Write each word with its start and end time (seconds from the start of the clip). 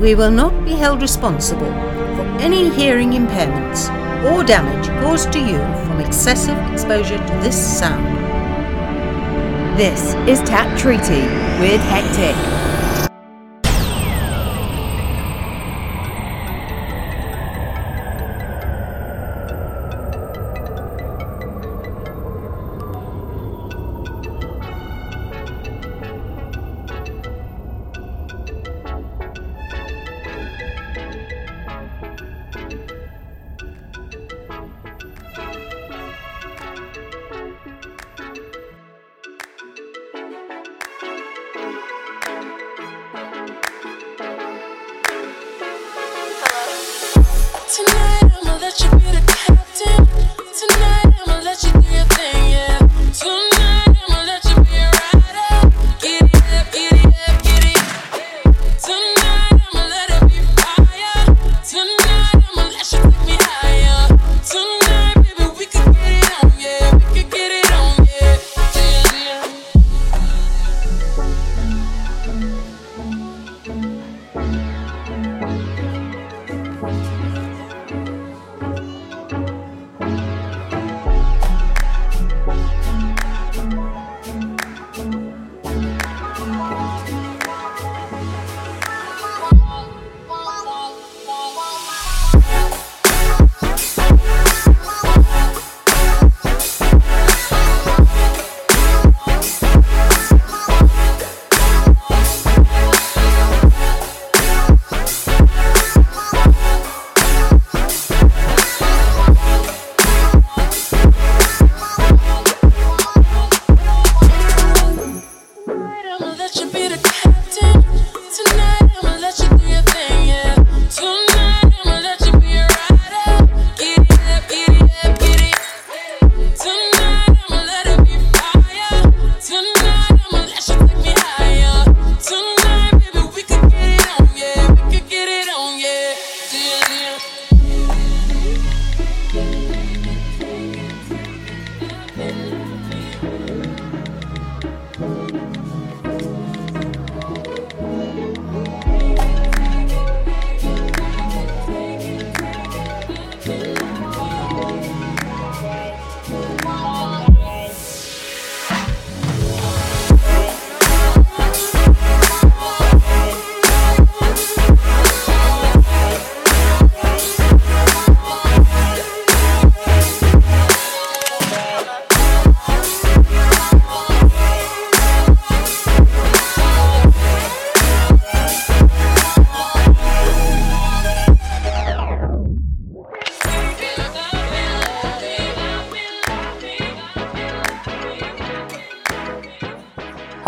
We 0.00 0.14
will 0.14 0.30
not 0.30 0.64
be 0.64 0.72
held 0.72 1.02
responsible 1.02 1.66
for 1.66 2.24
any 2.40 2.70
hearing 2.70 3.10
impairments 3.10 3.90
or 4.24 4.42
damage 4.42 4.88
caused 5.02 5.30
to 5.34 5.38
you 5.38 5.58
from 5.84 6.00
excessive 6.00 6.56
exposure 6.72 7.18
to 7.18 7.32
this 7.42 7.78
sound. 7.78 8.06
This 9.78 10.14
is 10.26 10.40
Tap 10.48 10.78
Treaty 10.78 11.20
with 11.60 11.82
Hectic. 11.82 12.59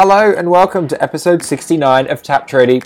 Hello 0.05 0.35
and 0.37 0.51
welcome 0.51 0.89
to 0.89 1.01
episode 1.01 1.45
69 1.45 2.11
of 2.11 2.25
Tap 2.25 2.49
Treaty. 2.49 2.83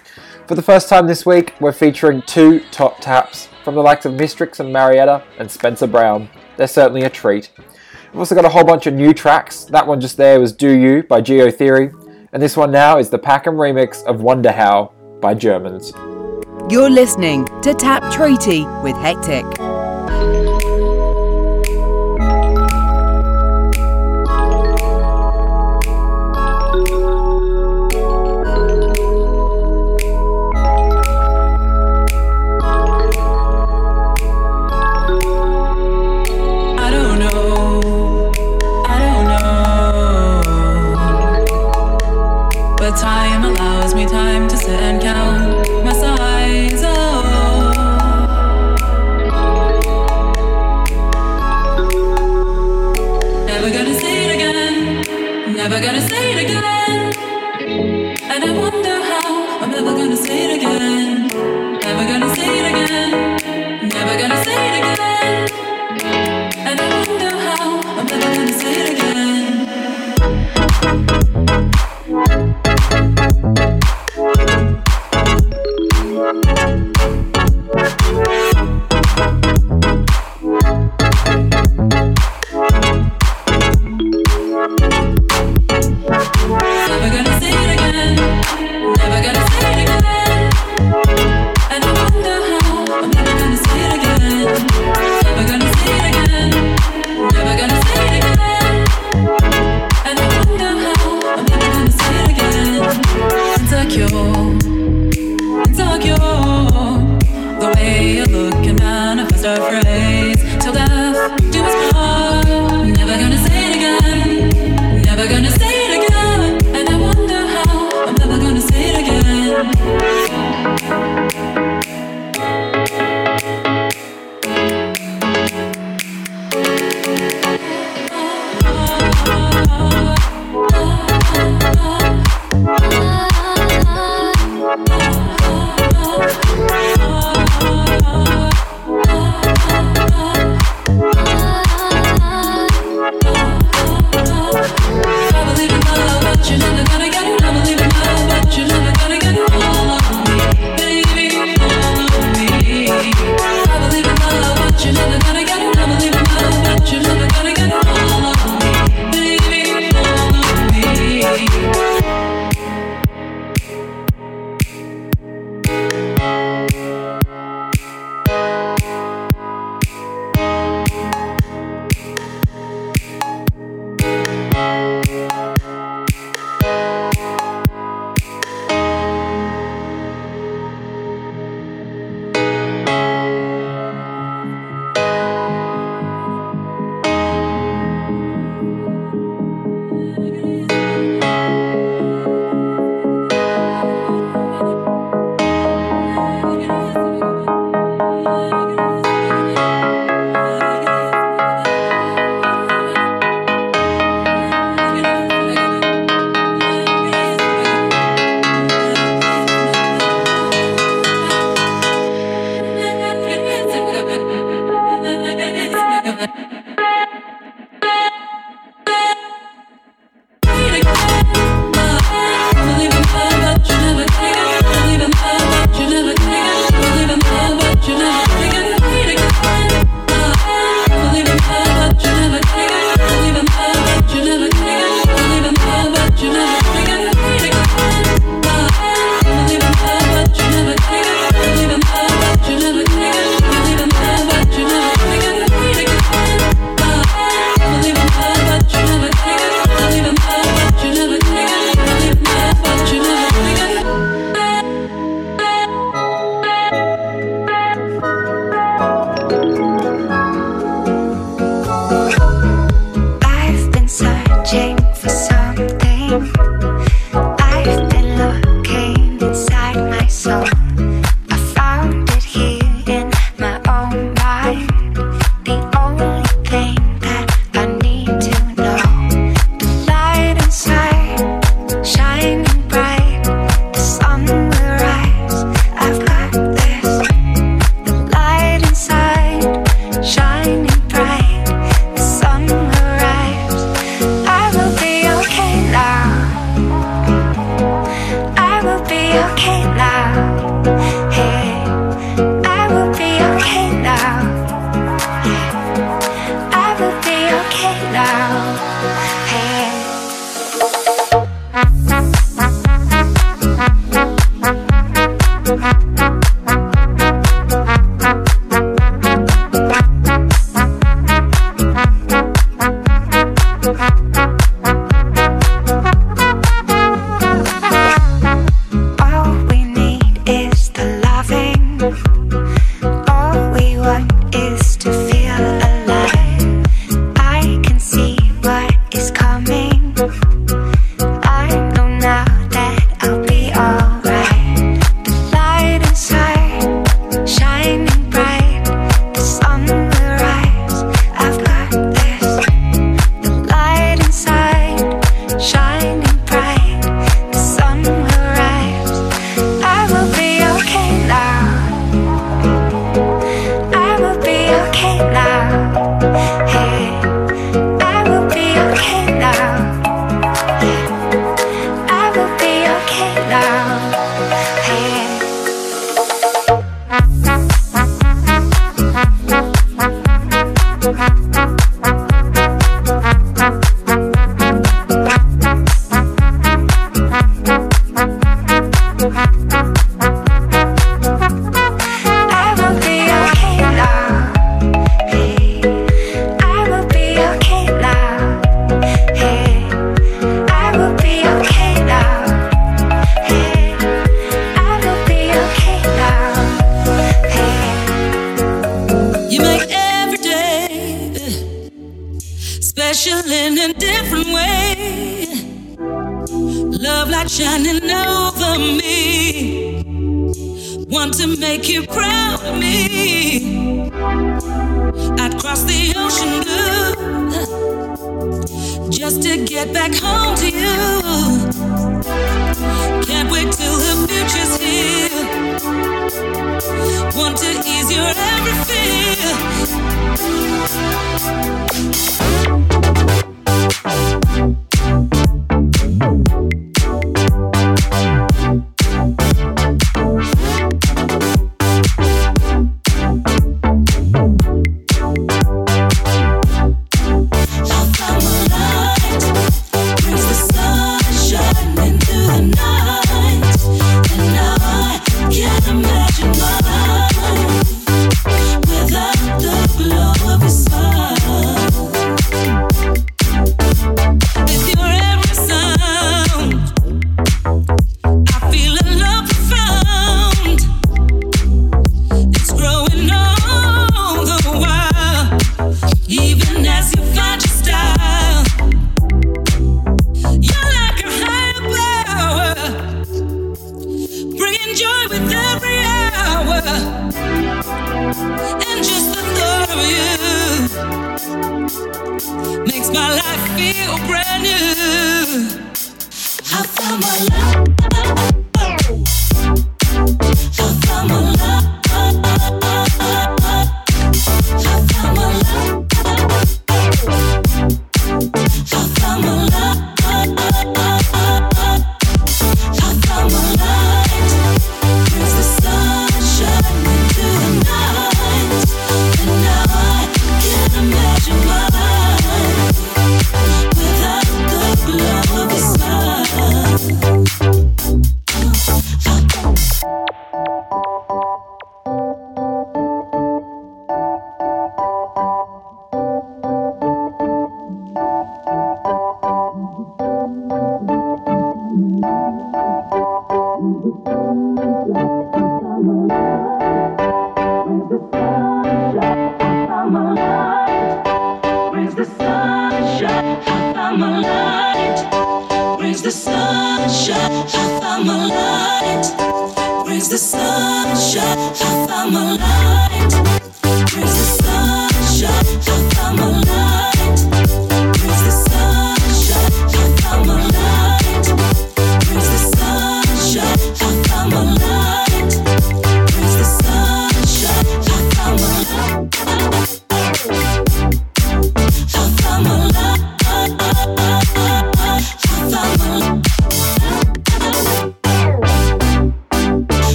For 0.46 0.54
the 0.54 0.60
first 0.60 0.86
time 0.90 1.06
this 1.06 1.24
week, 1.24 1.54
we're 1.60 1.72
featuring 1.72 2.20
two 2.20 2.60
top 2.70 3.00
taps 3.00 3.48
from 3.64 3.74
the 3.74 3.80
likes 3.80 4.04
of 4.04 4.12
Mistrix 4.12 4.60
and 4.60 4.70
Marietta 4.70 5.24
and 5.38 5.50
Spencer 5.50 5.86
Brown. 5.86 6.28
They're 6.58 6.66
certainly 6.66 7.04
a 7.04 7.08
treat. 7.08 7.52
We've 8.12 8.18
also 8.18 8.34
got 8.34 8.44
a 8.44 8.50
whole 8.50 8.64
bunch 8.64 8.86
of 8.86 8.92
new 8.92 9.14
tracks. 9.14 9.64
That 9.64 9.86
one 9.86 9.98
just 9.98 10.18
there 10.18 10.38
was 10.38 10.52
Do 10.52 10.76
You 10.76 11.04
by 11.04 11.22
Geo 11.22 11.50
Theory, 11.50 11.90
and 12.34 12.42
this 12.42 12.54
one 12.54 12.70
now 12.70 12.98
is 12.98 13.08
the 13.08 13.18
Packham 13.18 13.54
remix 13.54 14.04
of 14.04 14.20
Wonder 14.20 14.52
How 14.52 14.92
by 15.22 15.32
Germans. 15.32 15.94
You're 16.68 16.90
listening 16.90 17.46
to 17.62 17.72
Tap 17.72 18.12
Treaty 18.12 18.66
with 18.82 18.96
Hectic. 18.96 19.65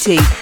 Tap 0.00 0.39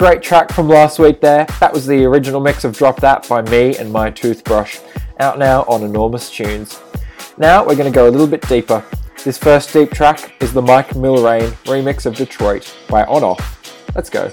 great 0.00 0.22
track 0.22 0.50
from 0.50 0.66
last 0.66 0.98
week 0.98 1.20
there. 1.20 1.44
That 1.60 1.74
was 1.74 1.86
the 1.86 2.06
original 2.06 2.40
mix 2.40 2.64
of 2.64 2.74
Drop 2.74 2.98
That 3.00 3.28
by 3.28 3.42
me 3.42 3.76
and 3.76 3.92
my 3.92 4.10
toothbrush, 4.10 4.78
out 5.18 5.38
now 5.38 5.60
on 5.64 5.82
Enormous 5.82 6.30
Tunes. 6.30 6.80
Now 7.36 7.66
we're 7.66 7.76
going 7.76 7.92
to 7.92 7.94
go 7.94 8.08
a 8.08 8.10
little 8.10 8.26
bit 8.26 8.40
deeper. 8.48 8.82
This 9.26 9.36
first 9.36 9.74
deep 9.74 9.90
track 9.90 10.42
is 10.42 10.54
the 10.54 10.62
Mike 10.62 10.88
Milrain 10.92 11.50
remix 11.66 12.06
of 12.06 12.16
Detroit 12.16 12.74
by 12.88 13.04
On 13.04 13.22
Off. 13.22 13.94
Let's 13.94 14.08
go. 14.08 14.32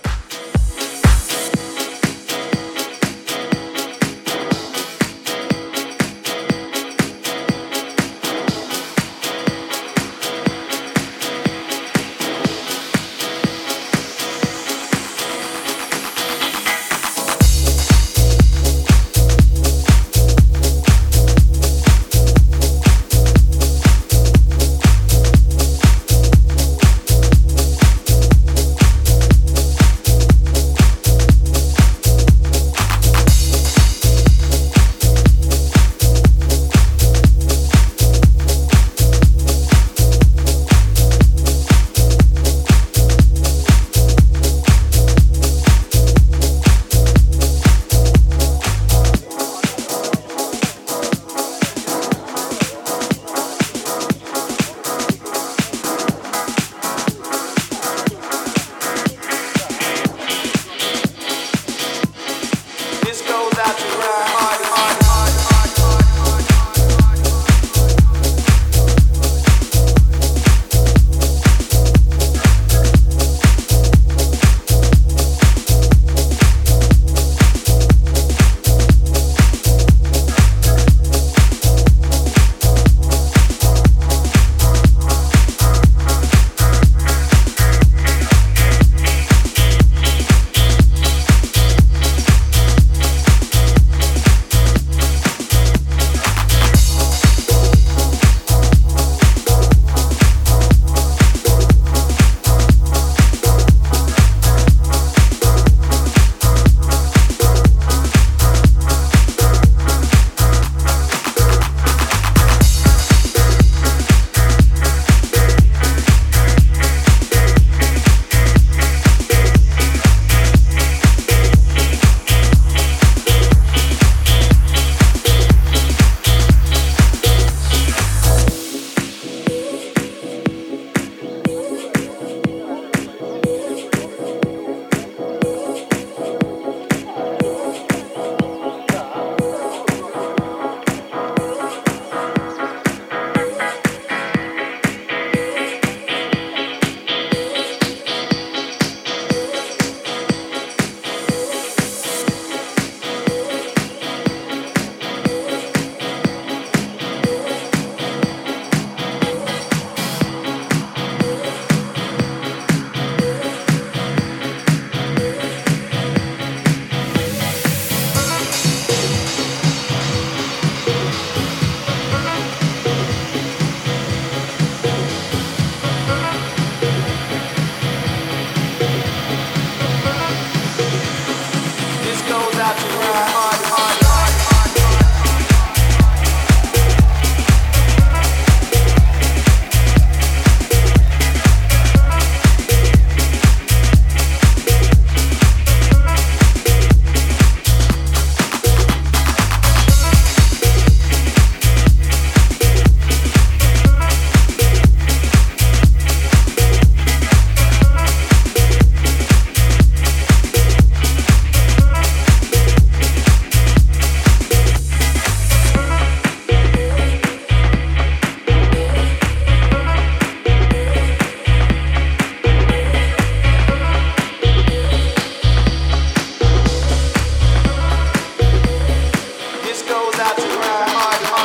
without 230.18 230.38
you 230.40 230.50
crying 230.50 231.26
hard. 231.26 231.37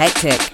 Hectic. 0.00 0.49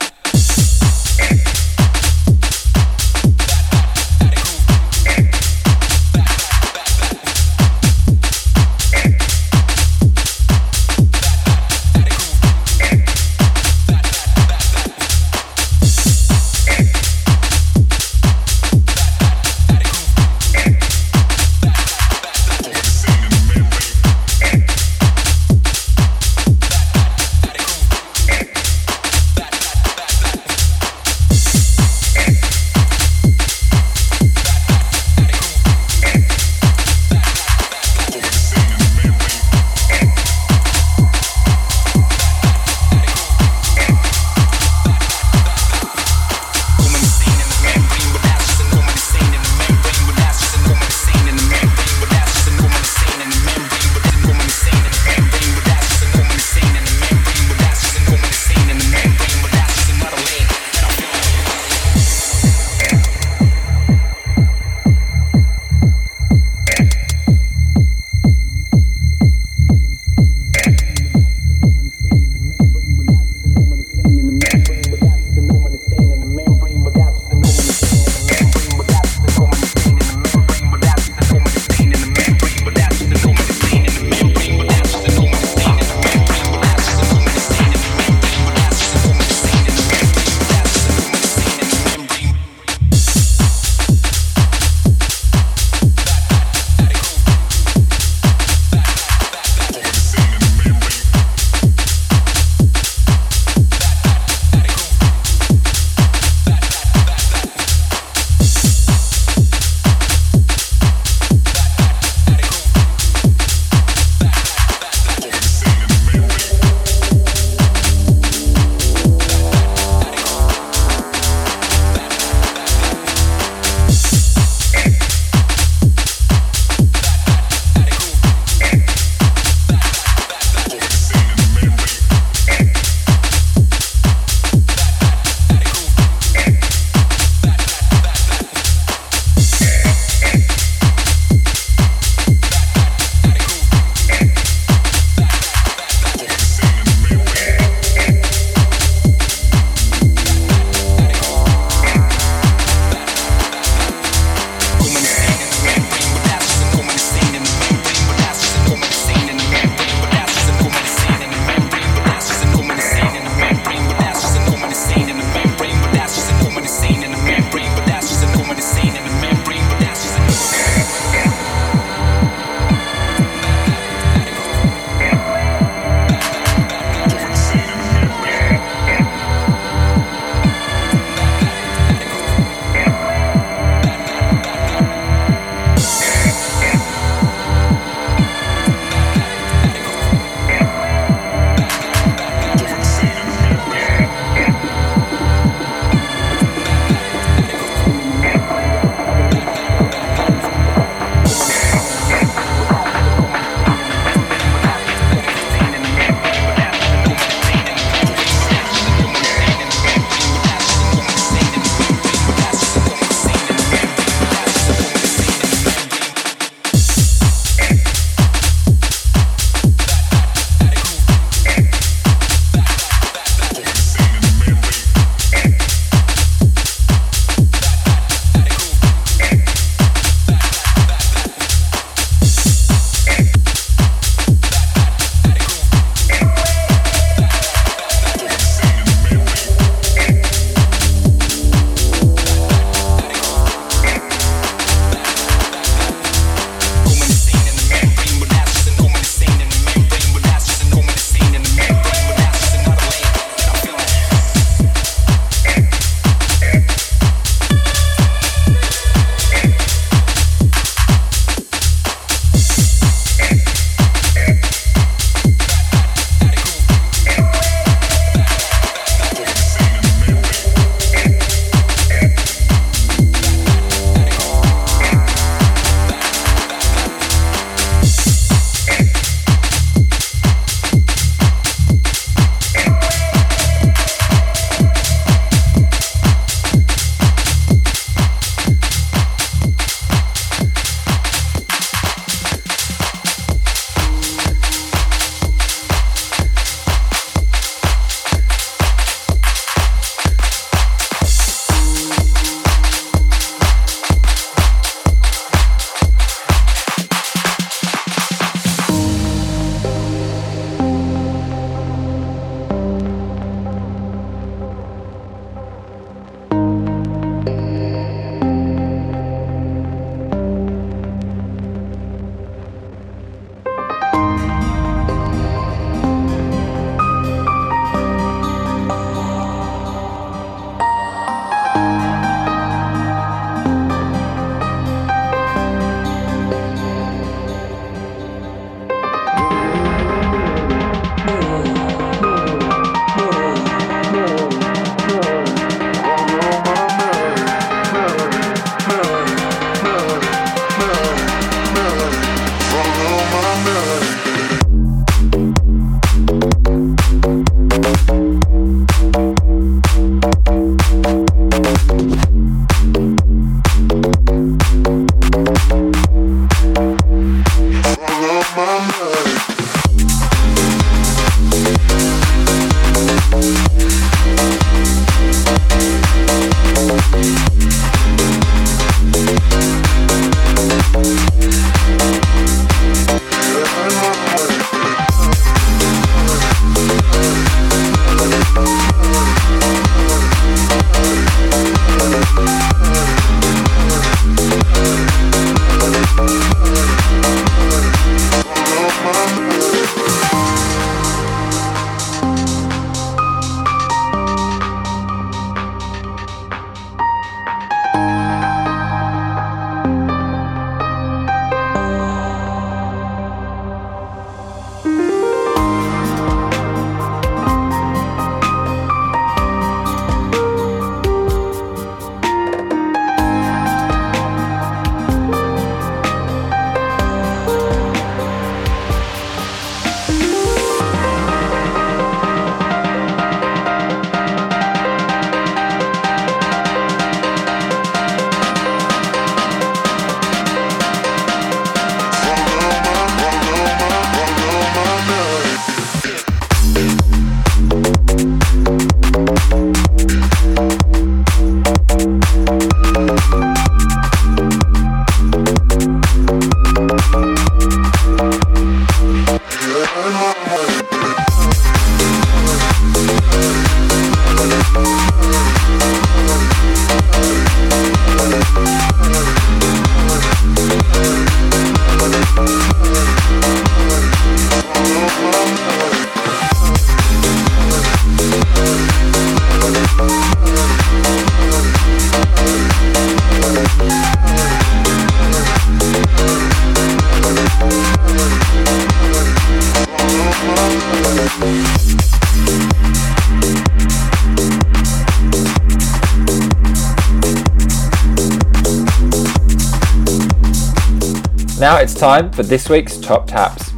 Time 501.86 502.10
for 502.10 502.24
this 502.24 502.48
week's 502.48 502.78
Top 502.78 503.06
Taps. 503.06 503.52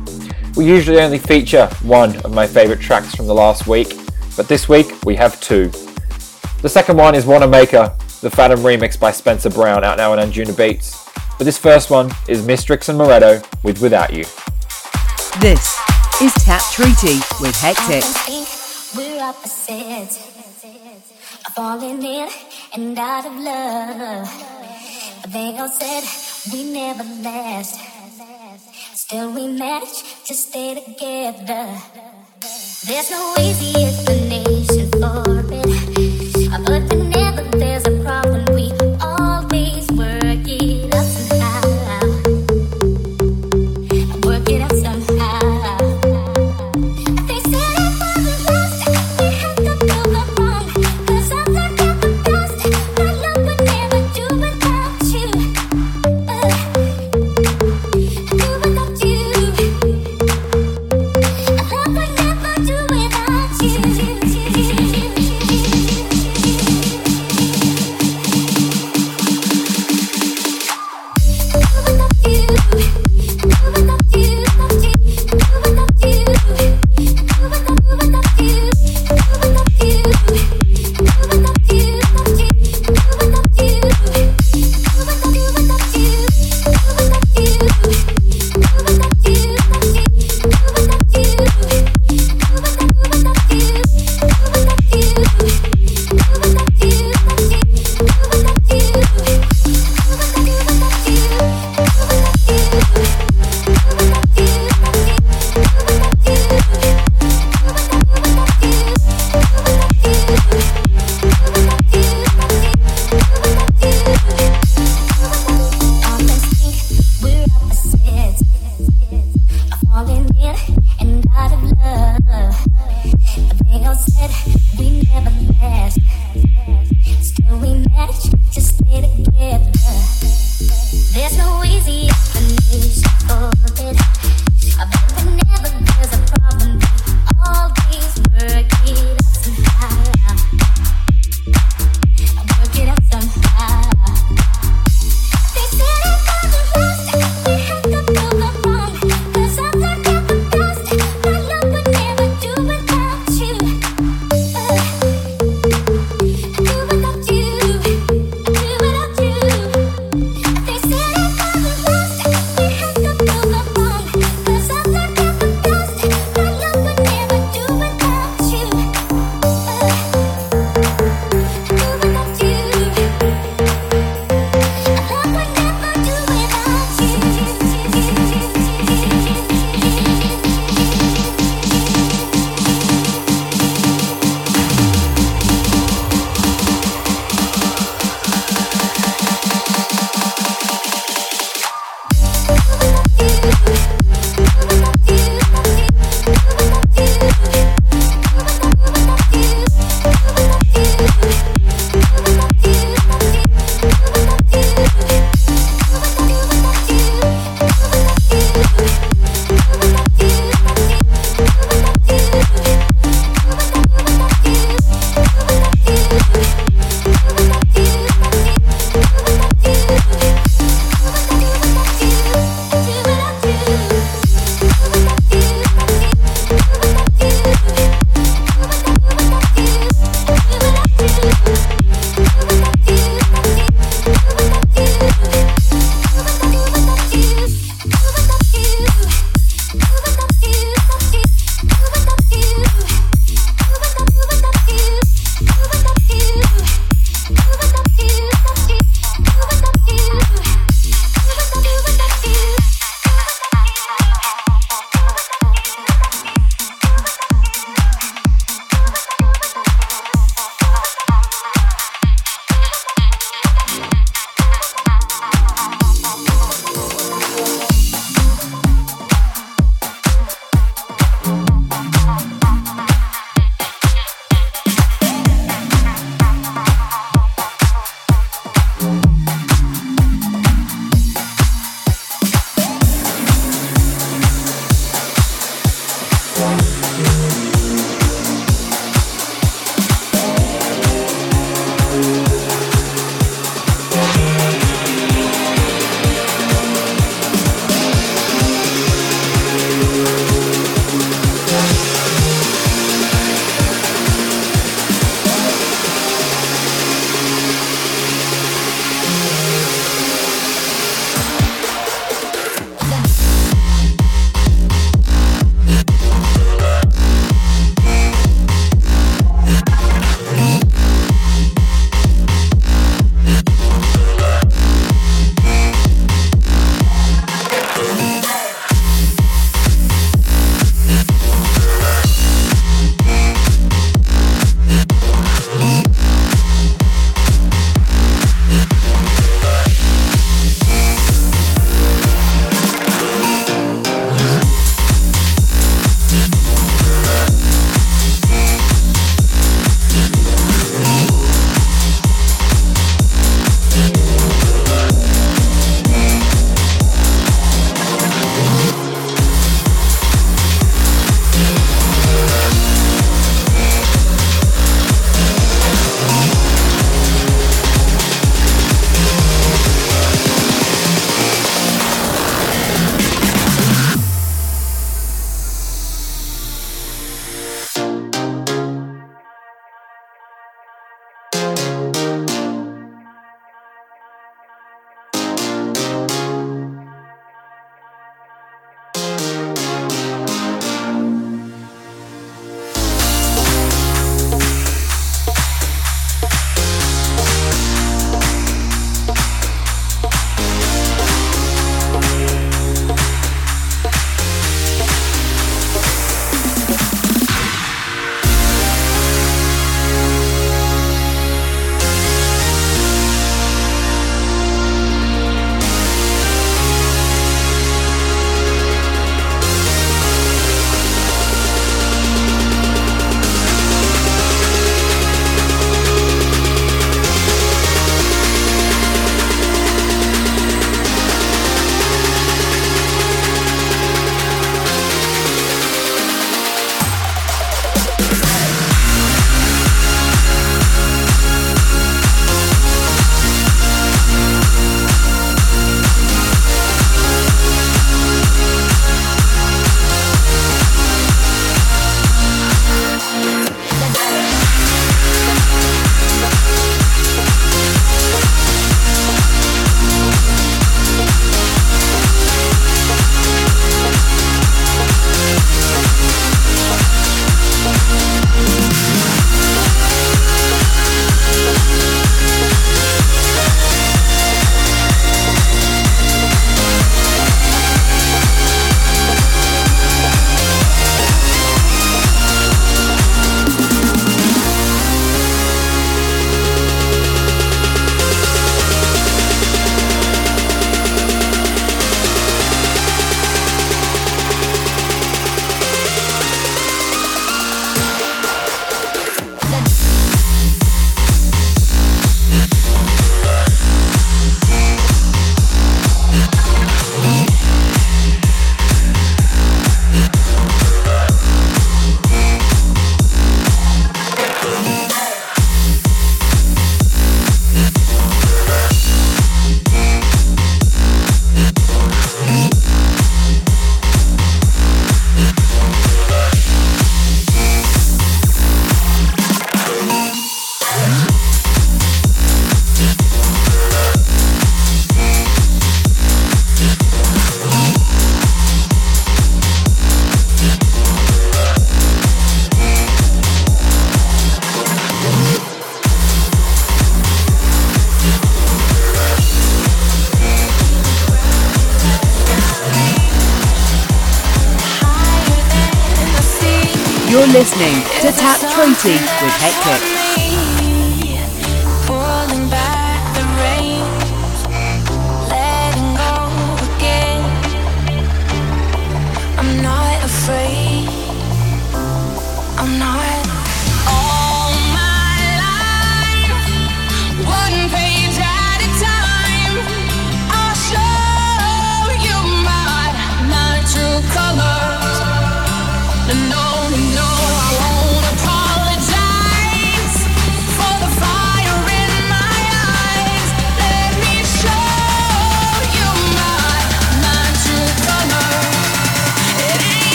We 0.54 0.66
usually 0.66 1.00
only 1.00 1.16
feature 1.18 1.66
one 1.80 2.14
of 2.26 2.34
my 2.34 2.46
favourite 2.46 2.78
tracks 2.78 3.14
from 3.14 3.26
the 3.26 3.32
last 3.32 3.66
week, 3.66 3.94
but 4.36 4.46
this 4.48 4.68
week 4.68 5.02
we 5.06 5.16
have 5.16 5.40
two. 5.40 5.70
The 6.60 6.68
second 6.68 6.98
one 6.98 7.14
is 7.14 7.24
Wanamaker, 7.24 7.90
the 8.20 8.28
Fathom 8.28 8.60
remix 8.60 9.00
by 9.00 9.12
Spencer 9.12 9.48
Brown, 9.48 9.82
out 9.82 9.96
now 9.96 10.12
on 10.12 10.18
Anjunabeats. 10.18 11.10
But 11.38 11.44
this 11.44 11.56
first 11.56 11.90
one 11.90 12.10
is 12.28 12.42
Mistrix 12.42 12.90
and 12.90 13.00
Moretto 13.00 13.42
with 13.64 13.80
Without 13.80 14.12
You. 14.12 14.24
This 15.40 15.80
is 16.20 16.34
Tap 16.44 16.60
Treaty 16.70 17.20
with 17.40 17.56
Hectic. 17.56 18.04
We're 18.94 19.22
opposites, 19.22 20.18
falling 21.56 22.02
in 22.02 22.28
and 22.74 22.98
out 22.98 23.24
of 23.24 23.32
love. 23.38 25.32
They 25.32 25.56
all 25.56 25.70
said 25.70 26.04
we 26.52 26.70
never 26.70 27.04
last. 27.22 27.87
Still, 29.10 29.32
we 29.32 29.48
manage 29.48 30.04
to 30.26 30.34
stay 30.34 30.74
together. 30.74 31.64
There's 32.86 33.10
no 33.10 33.34
easy 33.40 33.72
explanation 33.82 34.90
for 35.00 35.24
it, 35.50 36.50
but 36.66 36.82
whenever 36.92 37.42
there's 37.56 37.86
a 37.86 37.97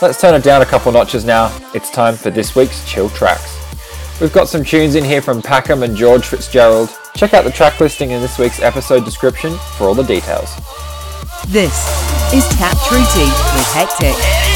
Let's 0.00 0.20
turn 0.20 0.36
it 0.36 0.44
down 0.44 0.62
a 0.62 0.64
couple 0.64 0.92
notches 0.92 1.24
now. 1.24 1.50
It's 1.74 1.90
time 1.90 2.14
for 2.14 2.30
this 2.30 2.54
week's 2.54 2.88
chill 2.88 3.08
tracks. 3.10 3.58
We've 4.20 4.32
got 4.32 4.48
some 4.48 4.62
tunes 4.62 4.94
in 4.94 5.02
here 5.02 5.20
from 5.20 5.42
Packham 5.42 5.82
and 5.82 5.96
George 5.96 6.24
Fitzgerald. 6.24 6.96
Check 7.16 7.34
out 7.34 7.42
the 7.42 7.50
track 7.50 7.80
listing 7.80 8.12
in 8.12 8.22
this 8.22 8.38
week's 8.38 8.60
episode 8.60 9.04
description 9.04 9.58
for 9.76 9.88
all 9.88 9.94
the 9.94 10.04
details. 10.04 10.54
This 11.48 11.74
is 12.32 12.46
Tap 12.50 12.76
Treaty 12.86 13.26
with 13.56 13.66
Hectic. 13.74 14.47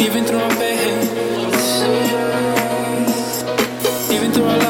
Even 0.00 0.24
through 0.24 0.38
our 0.38 0.48
bed. 0.50 1.04
Even 4.12 4.32
through 4.32 4.44
our 4.44 4.58
love. 4.58 4.67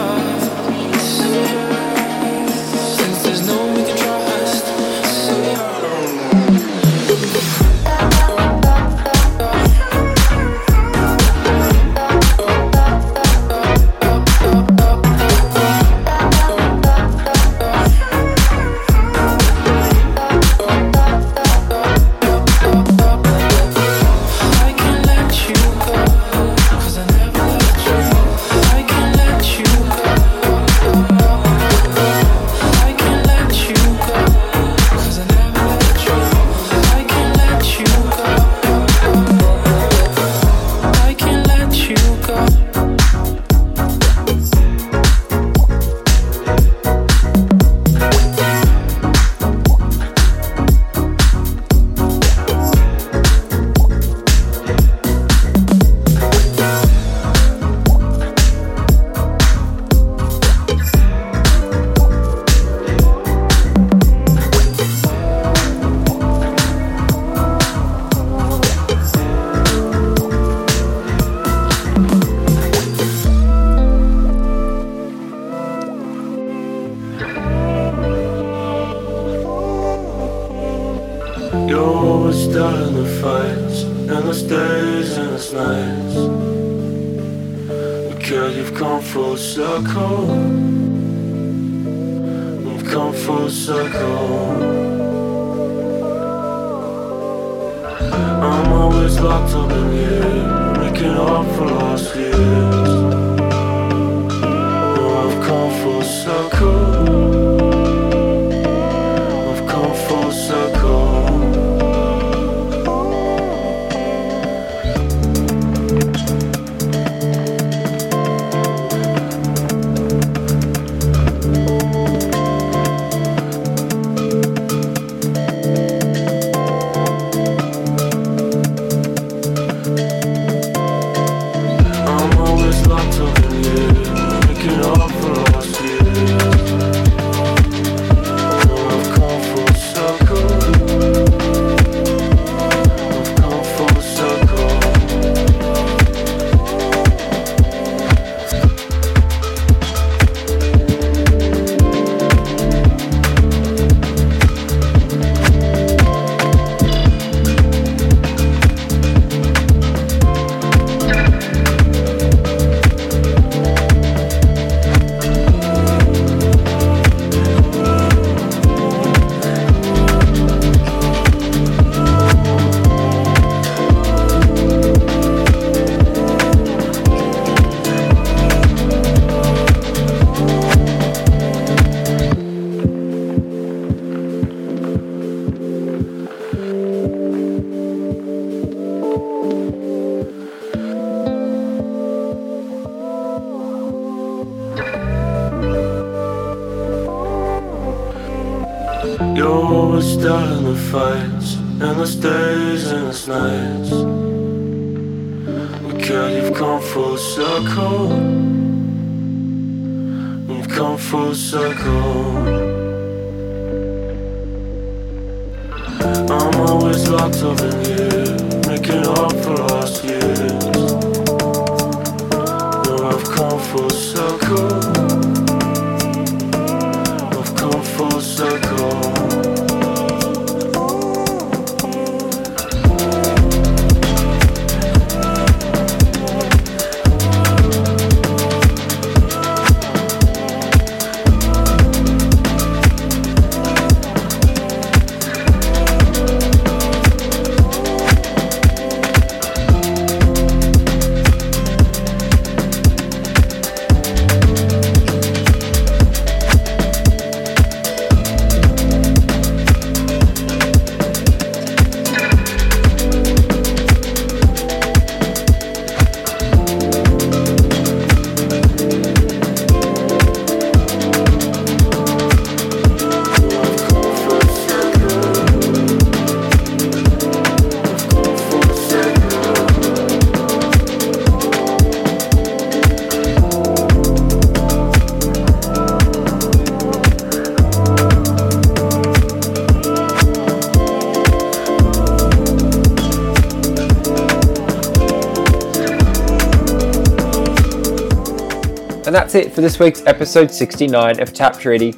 For 299.59 299.62
this 299.62 299.80
week's 299.80 300.06
episode 300.06 300.52
69 300.52 301.20
of 301.20 301.32
Tap 301.32 301.59
Treaty. 301.59 301.92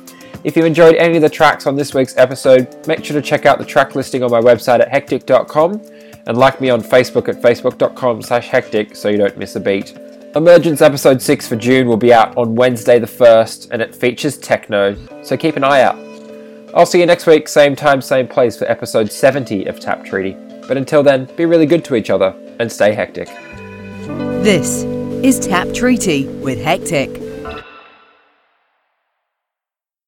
If 0.44 0.56
you 0.56 0.64
enjoyed 0.64 0.94
any 0.94 1.16
of 1.16 1.20
the 1.20 1.28
tracks 1.28 1.66
on 1.66 1.76
this 1.76 1.92
week's 1.92 2.16
episode, 2.16 2.74
make 2.86 3.04
sure 3.04 3.12
to 3.12 3.20
check 3.20 3.44
out 3.44 3.58
the 3.58 3.66
track 3.66 3.94
listing 3.94 4.22
on 4.22 4.30
my 4.30 4.40
website 4.40 4.80
at 4.80 4.88
hectic.com 4.88 5.82
and 6.26 6.38
like 6.38 6.58
me 6.62 6.70
on 6.70 6.80
Facebook 6.80 7.28
at 7.28 7.34
facebook.com 7.42 8.22
slash 8.22 8.48
hectic 8.48 8.96
so 8.96 9.10
you 9.10 9.18
don't 9.18 9.36
miss 9.36 9.56
a 9.56 9.60
beat. 9.60 9.94
Emergence 10.34 10.80
episode 10.80 11.20
6 11.20 11.48
for 11.48 11.56
June 11.56 11.86
will 11.86 11.98
be 11.98 12.14
out 12.14 12.34
on 12.38 12.54
Wednesday 12.54 12.98
the 12.98 13.06
1st 13.06 13.72
and 13.72 13.82
it 13.82 13.94
features 13.94 14.38
techno, 14.38 14.96
so 15.22 15.36
keep 15.36 15.56
an 15.56 15.62
eye 15.62 15.82
out. 15.82 15.98
I'll 16.74 16.86
see 16.86 17.00
you 17.00 17.04
next 17.04 17.26
week, 17.26 17.46
same 17.46 17.76
time, 17.76 18.00
same 18.00 18.26
place 18.26 18.58
for 18.58 18.64
episode 18.70 19.12
70 19.12 19.66
of 19.66 19.78
Tap 19.78 20.02
Treaty. 20.02 20.34
But 20.66 20.78
until 20.78 21.02
then, 21.02 21.26
be 21.36 21.44
really 21.44 21.66
good 21.66 21.84
to 21.84 21.94
each 21.94 22.08
other 22.08 22.34
and 22.58 22.72
stay 22.72 22.94
hectic. 22.94 23.28
This 24.42 24.84
is 25.22 25.38
Tap 25.38 25.74
Treaty 25.74 26.26
with 26.26 26.58
Hectic. 26.58 27.19